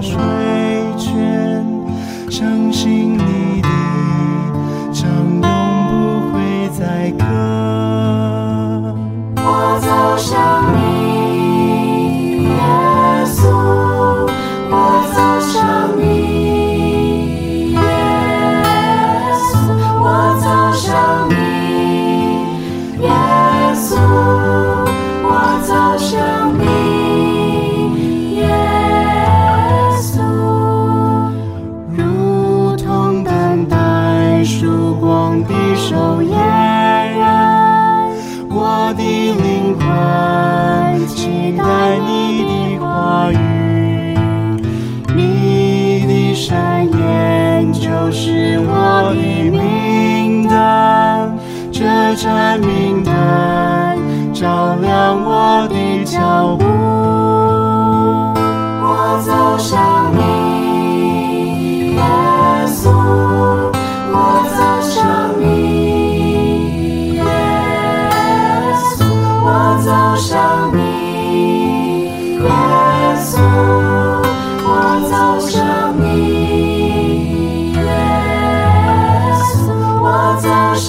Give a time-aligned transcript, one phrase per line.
[0.00, 0.39] Joshua.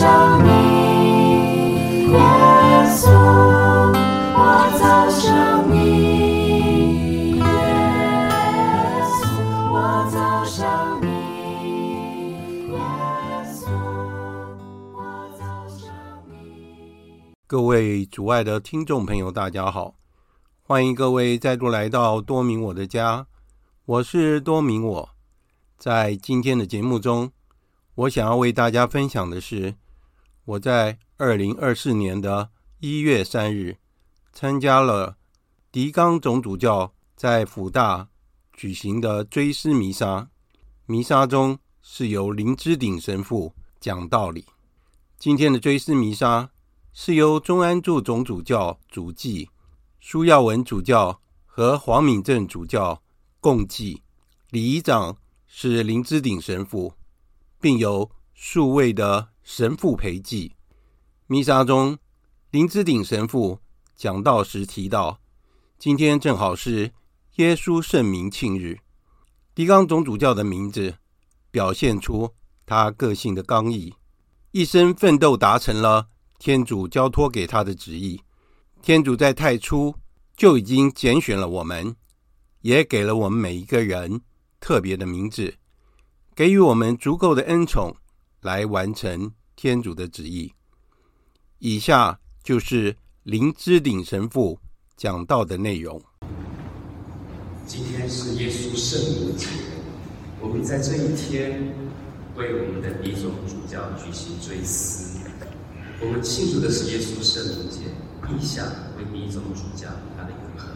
[0.01, 0.49] 向你，
[2.09, 2.17] 耶
[2.89, 3.05] 稣，
[4.33, 4.41] 我
[4.79, 7.45] 走向你，耶
[9.05, 9.21] 稣，
[9.69, 10.17] 我走
[10.49, 11.05] 向你，
[12.71, 12.81] 耶
[13.45, 13.69] 稣，
[14.95, 15.45] 我走
[15.77, 15.85] 向
[17.45, 19.93] 各位主爱的听众朋友，大家好，
[20.63, 23.27] 欢迎各位再度来到多明我的家，
[23.85, 25.09] 我是多明我。
[25.77, 27.31] 在今天的节目中，
[27.93, 29.75] 我想要为大家分享的是，
[30.51, 33.77] 我在二零二四年的一月三日
[34.33, 35.15] 参加了
[35.71, 38.09] 狄刚总主教在辅大
[38.51, 40.29] 举行的追思弥撒，
[40.85, 44.45] 弥撒中是由林之鼎神父讲道理。
[45.17, 46.49] 今天的追思弥撒。
[46.93, 49.49] 是由钟安住总主教主祭，
[50.01, 53.01] 苏耀文主教和黄敏正主教
[53.39, 54.01] 共祭，
[54.49, 55.15] 礼仪长
[55.47, 56.93] 是林之鼎神父，
[57.61, 60.55] 并有数位的神父陪祭。
[61.27, 61.97] 弥撒中，
[62.49, 63.59] 林之鼎神父
[63.95, 65.19] 讲道时提到，
[65.77, 66.91] 今天正好是
[67.35, 68.79] 耶稣圣名庆日。
[69.53, 70.95] 狄刚总主教的名字
[71.49, 72.31] 表现出
[72.65, 73.93] 他个性的刚毅，
[74.51, 76.07] 一生奋斗达成了。
[76.39, 78.19] 天主交托给他的旨意，
[78.81, 79.93] 天主在太初
[80.35, 81.95] 就已经拣选了我们，
[82.61, 84.21] 也给了我们每一个人
[84.59, 85.53] 特别的名字，
[86.33, 87.95] 给予我们足够的恩宠
[88.41, 90.51] 来完成天主的旨意。
[91.59, 94.59] 以下就是林之鼎神父
[94.97, 96.01] 讲道的内容。
[97.67, 99.47] 今天是耶稣圣母节，
[100.39, 101.73] 我们在这一天
[102.35, 105.19] 为我们的狄总主教举行追思。
[106.01, 107.81] 我们庆祝的是耶稣圣母节，
[108.35, 108.65] 意向
[108.97, 109.87] 为狄总主教
[110.17, 110.67] 他的永恒。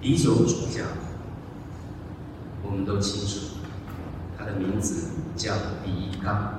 [0.00, 0.84] 狄总主教，
[2.62, 3.57] 我们都清楚，
[4.48, 5.52] 的名字叫
[5.84, 6.54] 狄刚，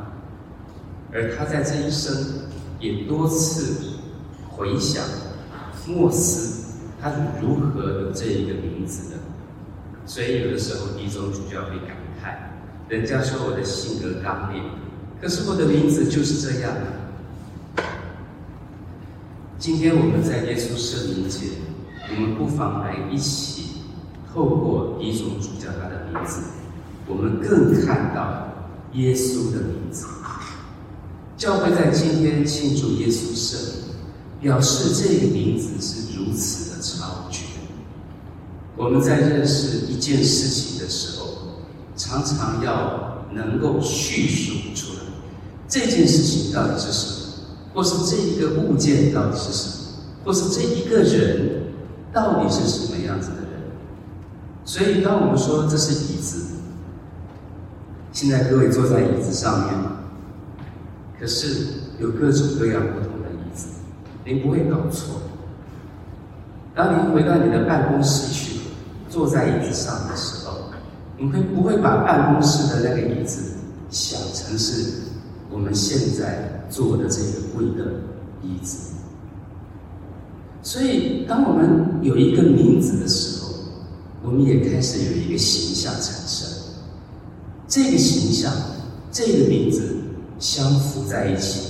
[1.11, 2.13] 而他在这一生
[2.79, 3.93] 也多次
[4.47, 5.03] 回想、
[5.87, 9.17] 默思，他是如何有这一个名字的。
[10.05, 12.35] 所以有的时候狄总主教会感慨，
[12.87, 14.61] 人家说我的性格刚烈。
[15.19, 16.71] 可是我的名字就是这样。
[19.57, 21.47] 今天我们在耶稣圣名节，
[22.09, 23.81] 我们不妨来一起
[24.31, 26.41] 透过狄总主教他的名字，
[27.09, 28.47] 我们更看到
[28.93, 30.05] 耶稣的名字。
[31.35, 33.95] 教会在今天庆祝耶稣圣名，
[34.41, 37.45] 表示这个名字是如此的超绝。
[38.77, 41.25] 我们在认识一件事情的时候，
[41.95, 44.99] 常常要能够叙述出来。
[45.67, 47.15] 这件事情到底是什么？
[47.73, 49.73] 或是这一个物件到底是什么？
[50.25, 51.63] 或是这一个人
[52.13, 53.49] 到底是什么样子的人？
[54.65, 56.37] 所以，当我们说这是椅子，
[58.19, 59.73] 现在各位坐在椅子上面，
[61.17, 61.67] 可是
[62.01, 63.67] 有各种各样不同的椅子，
[64.25, 65.21] 您不会搞错。
[66.75, 68.59] 当你回到你的办公室去，
[69.09, 70.57] 坐在椅子上的时候，
[71.17, 73.53] 你会不会把办公室的那个椅子
[73.89, 74.91] 想成是
[75.49, 78.01] 我们现在坐的这个贵的
[78.43, 78.95] 椅子？
[80.61, 83.53] 所以，当我们有一个名字的时候，
[84.23, 86.58] 我们也开始有一个形象产生。
[87.69, 88.51] 这个形象，
[89.11, 89.95] 这个名字
[90.39, 91.69] 相符在一起，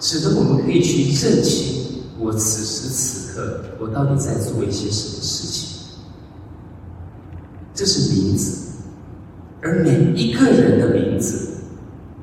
[0.00, 5.68] 使得我们可以去认清我此时此刻我到底在做一些什么事情。
[7.74, 8.70] 这是名字，
[9.60, 11.48] 而每一个人的名字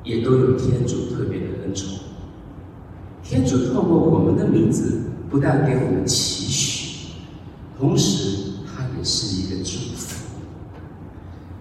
[0.02, 1.90] 也都有天主特别的恩宠。
[3.22, 7.12] 天主透过我们的名字，不但给我们期许，
[7.78, 10.24] 同时它也是一个祝福。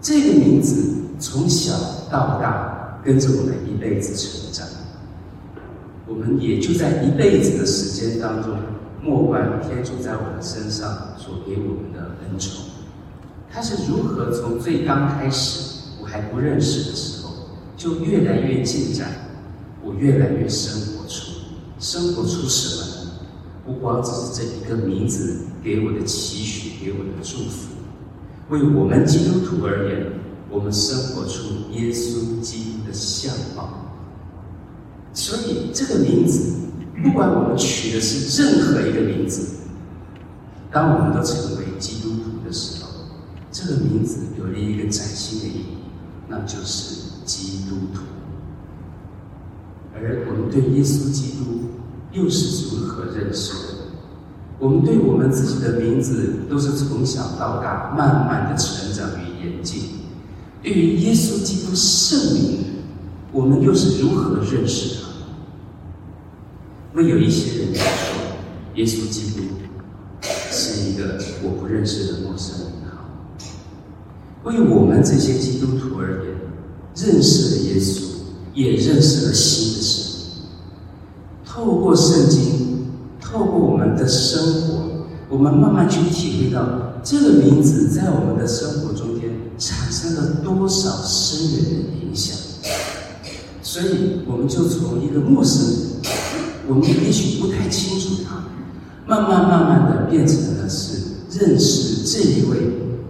[0.01, 0.95] 这个名字。
[1.31, 1.73] 从小
[2.11, 4.67] 到大，跟着我们一辈子成长，
[6.05, 8.57] 我们也就在一辈子的时间当中，
[9.01, 12.65] 默观天主在我们身上所给我们的恩宠。
[13.49, 17.31] 他是如何从最刚开始我还不认识的时候，
[17.77, 19.07] 就越来越进展，
[19.81, 21.31] 我越来越生活出，
[21.79, 23.11] 生活出什么呢？
[23.65, 27.69] 不光只是这一个名字给我的期许，给我的祝福，
[28.49, 30.20] 为我们基督徒而言。
[30.51, 33.69] 我们生活出耶稣基督的相貌，
[35.13, 36.53] 所以这个名字，
[37.01, 39.47] 不管我们取的是任何一个名字，
[40.69, 42.89] 当我们都成为基督徒的时候，
[43.49, 45.65] 这个名字有了一个崭新的意义，
[46.27, 48.01] 那就是基督徒。
[49.95, 51.69] 而我们对耶稣基督
[52.11, 53.73] 又是如何认识的？
[54.59, 60.00] 我们对我们自己的名字都是从小到大慢慢的成长与演进。
[60.61, 62.59] 对于耶稣基督圣名，
[63.31, 65.07] 我们又是如何认识他？
[66.93, 67.83] 会有一些人说，
[68.75, 69.41] 耶稣基督
[70.51, 72.71] 是一个我不认识的陌生人。
[74.43, 76.35] 为我们这些基督徒而言，
[76.95, 78.03] 认识了耶稣，
[78.53, 80.47] 也认识了新的生命。
[81.45, 82.87] 透过圣经，
[83.19, 89.29] 透过我们的生活，我们慢慢去体会到这个名字在我们的生活中间。
[89.57, 91.71] 产生了多少深远的
[92.03, 92.35] 影响？
[93.63, 96.11] 所以我们就从一个陌生人，
[96.67, 98.43] 我们也许不太清楚他，
[99.07, 100.97] 慢慢慢慢的变成了是
[101.31, 102.57] 认识这一位，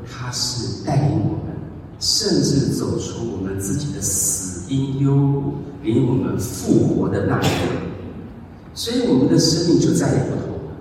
[0.05, 1.55] 他是带领我们，
[1.99, 7.81] 甚至走出我们自己的死因幽谷，领我们复活的那一位。
[8.75, 10.71] 所以我们的生命就再也不同了。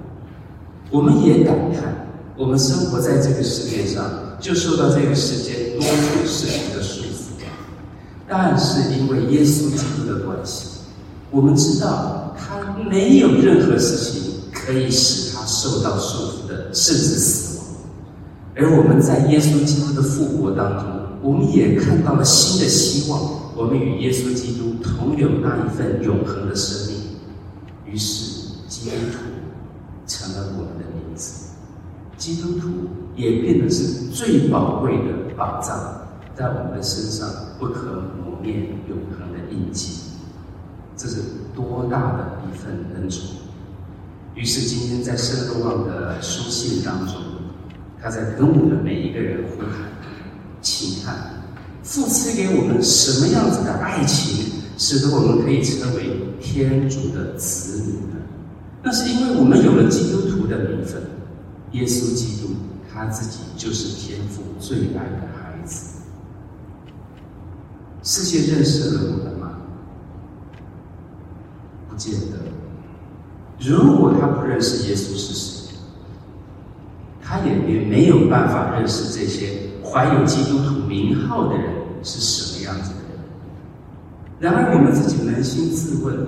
[0.91, 4.30] 我们也感叹，我们生活在这个世界上。
[4.41, 7.45] 就受到这个世界多种事情的束缚，
[8.27, 10.81] 但是因为耶稣基督的关系，
[11.31, 17.67] 我们知道他没有任何事情可以使他受到束缚的，甚至死亡。
[18.57, 20.87] 而我们在耶稣基督的复活当中，
[21.23, 23.21] 我们也看到了新的希望，
[23.55, 26.97] 我们与耶稣基督同有那一份永恒的生命。
[27.85, 29.19] 于是，基督徒
[30.07, 31.00] 成了我们的。
[32.31, 32.69] 基督徒
[33.17, 40.13] 也变得是最宝贵的宝藏，在我们的身上不可磨灭、永恒的印记。
[40.97, 41.17] 这是
[41.53, 43.25] 多大的一份恩宠！
[44.37, 47.17] 于是今天在圣若望的书信当中，
[48.01, 49.91] 他在跟我们每一个人呼喊
[50.63, 51.43] ：“请看，
[51.83, 58.21] 父赐给我们什么样子的爱情，使得我们可以称为天主的子女呢？
[58.85, 61.03] 那是因为我们有了基督徒的名分。”
[61.73, 62.55] 耶稣基督
[62.93, 66.01] 他自己就是天父最爱的孩子。
[68.03, 69.53] 世界认识了我们吗？
[71.89, 72.39] 不见得。
[73.61, 75.75] 如果他不认识耶稣是谁，
[77.23, 81.71] 他也也没有办法认识这些怀有基督徒名号的人
[82.03, 83.19] 是什么样子的人。
[84.39, 86.27] 然而，我们自己扪心自问：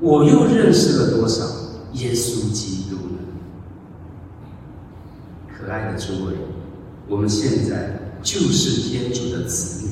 [0.00, 1.44] 我又认识了多少
[1.92, 3.20] 耶稣基督呢？
[5.66, 6.34] 可爱的诸位，
[7.08, 9.90] 我们现在就是天主的子女，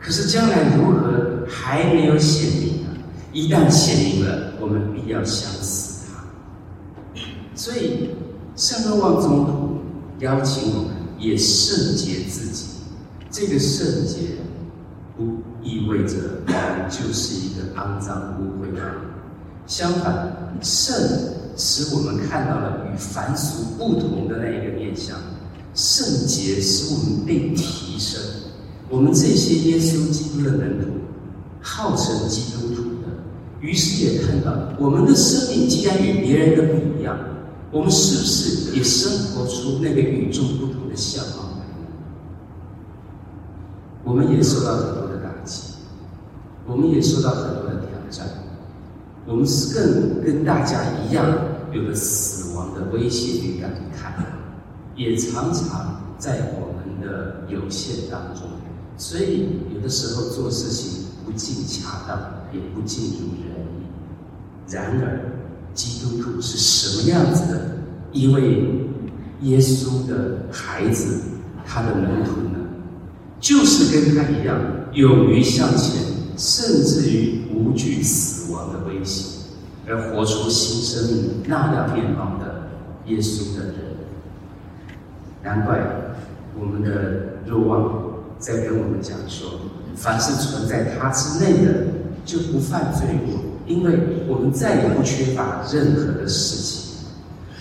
[0.00, 2.96] 可是将来如何还没有显明啊！
[3.34, 6.24] 一旦显明了，我们必要相似他。
[7.54, 8.12] 所以
[8.56, 9.80] 圣若望宗徒
[10.20, 12.68] 邀请我们也圣洁自己。
[13.30, 14.38] 这个圣洁
[15.18, 18.94] 不意味着我们就是一个肮脏污秽的人，
[19.66, 20.96] 相反，圣。
[21.56, 25.16] 使我们看到了与凡俗不同的那一个面相，
[25.74, 28.20] 圣洁使我们被提升。
[28.88, 30.88] 我们这些耶稣基督的门徒，
[31.60, 33.08] 号称基督徒的，
[33.60, 37.18] 于是也看到我们的生命既然与别人的不一样，
[37.70, 41.50] 我们是不是也生活出那个与众不同的相貌？
[44.04, 45.74] 我们也受到很多的打击，
[46.66, 47.61] 我们也受到很多，
[49.26, 51.24] 我们是更跟大家一样，
[51.72, 54.12] 有着死亡的威胁与感叹，
[54.96, 58.42] 也常常在我们的有限当中，
[58.96, 62.18] 所以有的时候做事情不尽恰当，
[62.52, 63.86] 也不尽如人意。
[64.68, 65.20] 然而，
[65.72, 67.76] 基督徒是什么样子的
[68.12, 68.64] 一位
[69.42, 71.20] 耶稣的孩子，
[71.64, 72.58] 他的门徒呢？
[73.40, 74.60] 就是跟他一样，
[74.92, 76.02] 勇于向前，
[76.36, 79.46] 甚至于无惧死亡的威胁，
[79.86, 82.68] 而活出新生命那样面貌的
[83.06, 83.74] 耶稣的人。
[85.42, 85.80] 难怪
[86.58, 88.02] 我们的若望
[88.38, 89.50] 在跟我们讲说：
[89.96, 91.86] 凡是存在他之内的，
[92.24, 96.82] 就不犯罪过，因为我们再也不缺乏任何的事情。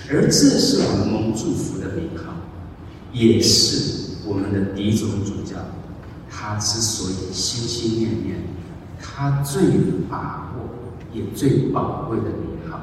[0.10, 2.34] 而这是我们蒙祝福的名号，
[3.14, 5.56] 也是我们的狄总主教，
[6.30, 8.36] 他之所以心心念念，
[9.14, 9.62] 他最
[10.10, 10.70] 把握
[11.12, 12.80] 也最宝贵的名号，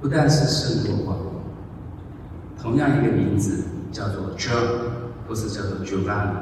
[0.00, 1.16] 不但是圣若望。
[2.60, 4.80] 同样一个名字叫做 John，
[5.28, 6.34] 或是叫做 Giovanni，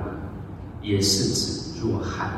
[0.80, 2.30] 也是指若翰。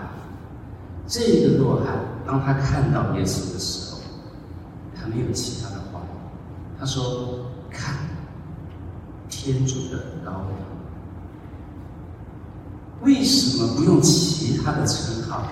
[1.06, 4.00] 这个若翰，当他看到耶稣的时候，
[4.94, 6.00] 他没有其他的话，
[6.78, 7.94] 他说：“看，
[9.28, 10.44] 天主的羔羊。”
[13.02, 15.46] 为什么不用其他的称号，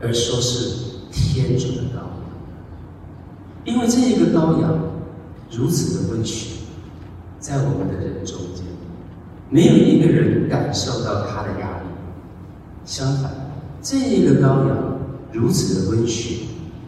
[0.00, 0.76] 而说是
[1.10, 2.10] 天主的羔羊？
[3.64, 4.78] 因为这一个羔羊
[5.50, 6.52] 如此的温驯。
[7.40, 8.64] 在我们的人中间，
[9.50, 11.86] 没有一个人感受到他的压力。
[12.86, 13.30] 相反，
[13.82, 14.98] 这一个羔羊
[15.30, 16.46] 如此的温驯，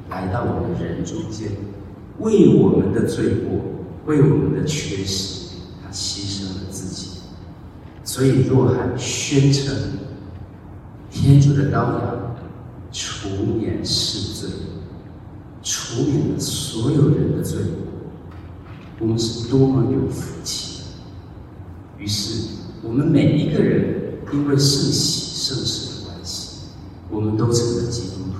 [0.08, 1.50] 来到我们人中间，
[2.20, 3.60] 为我们的罪过，
[4.06, 6.35] 为我们的缺失，他牺牲。
[8.16, 9.76] 所以若翰宣称，
[11.10, 12.34] 天主的羔羊
[12.90, 14.48] 除免世罪，
[15.62, 17.58] 除免了所有人的罪。
[18.98, 20.84] 我们是多么有福气！
[21.98, 26.68] 于是，我们每一个人因为圣喜圣事的关系，
[27.10, 28.38] 我们都成了基督徒。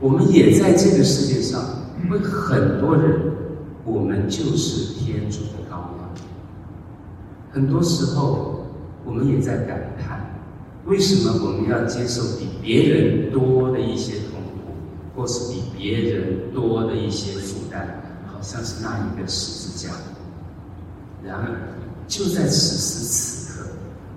[0.00, 1.62] 我们也在这个世界上
[2.10, 3.32] 为很多人，
[3.84, 6.10] 我们就是天主的羔羊。
[7.52, 8.61] 很多时候，
[9.04, 10.20] 我们也在感叹：
[10.86, 14.74] 为什么我们要接受比别人多的一些痛苦，
[15.14, 18.00] 或是比别人多的一些负担？
[18.26, 19.92] 好像是那一个十字架。
[21.24, 21.74] 然而，
[22.08, 23.68] 就在此时此刻，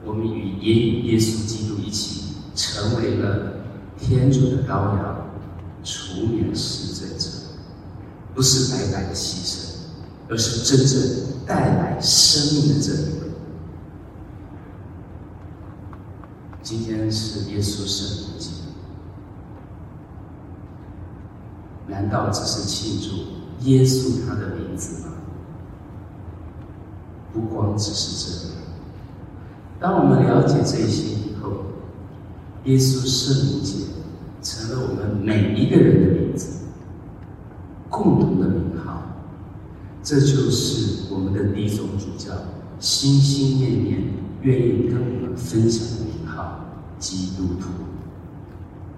[0.04, 3.54] 我们与耶耶稣基督一起，成为了
[4.00, 5.30] 天主的羔羊，
[5.84, 7.30] 除免世罪者。
[8.34, 9.60] 不是白白的牺牲，
[10.27, 12.96] 而是真正带来生命的这一
[16.75, 18.50] 今天是耶稣圣母节，
[21.88, 23.65] 难道只是庆祝？
[23.65, 25.13] 耶稣他的名字吗？
[27.32, 28.58] 不光只是这样。
[29.79, 31.63] 当我们了解这些以后，
[32.65, 33.86] 耶稣圣母节
[34.41, 36.65] 成了我们每一个人的名字，
[37.89, 39.01] 共同的名号。
[40.03, 42.34] 这就是我们的狄总主教
[42.82, 44.01] 心心念念
[44.41, 46.60] 愿意跟我们分享的名号——
[47.00, 47.70] 基督徒。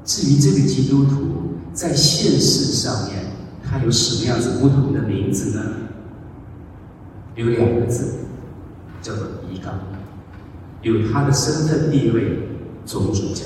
[0.03, 3.25] 至于这个基督徒在现世上面，
[3.63, 5.63] 他有什么样子不同的名字呢？
[7.35, 8.19] 有两个字，
[9.01, 9.77] 叫做“遗纲”，
[10.81, 12.47] 有他的身份地位，
[12.85, 13.45] 总主教。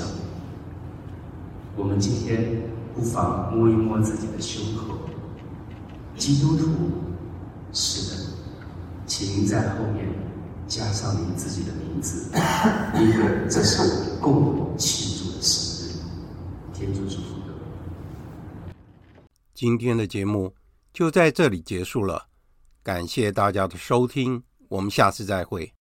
[1.76, 2.62] 我们今天
[2.94, 4.98] 不妨摸一摸自己的胸口，
[6.16, 6.66] 基督徒，
[7.72, 8.22] 是的，
[9.06, 10.06] 请您在后面
[10.68, 12.30] 加上您自己的名字，
[12.96, 15.92] 因为这是我们共同庆祝的生日。
[16.72, 17.36] 天主祝福。
[19.54, 20.54] 今天的节目
[20.92, 22.26] 就在这里结束了，
[22.82, 25.72] 感谢大家的收听，我们下次再会。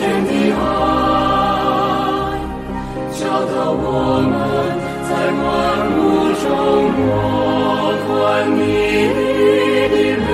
[0.00, 0.58] 天的爱，
[3.12, 3.84] 教导我
[4.24, 4.32] 们
[5.04, 5.44] 在万
[5.92, 6.00] 物
[6.40, 6.42] 中
[6.96, 6.98] 默
[8.08, 8.08] 观
[8.56, 8.58] 你
[9.92, 10.26] 的美，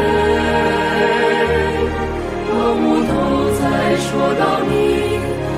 [2.54, 3.10] 万物都
[3.58, 3.60] 在
[3.98, 4.70] 说到你，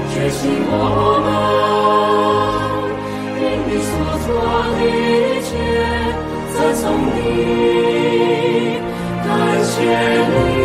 [0.08, 0.40] 觉醒
[0.70, 0.72] 我
[1.26, 1.28] 们，
[3.42, 3.92] 因你所
[4.24, 4.26] 做
[4.72, 5.50] 的一切，
[6.56, 7.20] 赞颂你，
[9.26, 9.28] 感
[9.62, 9.68] 谢
[10.54, 10.57] 你。